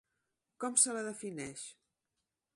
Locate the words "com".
0.63-0.79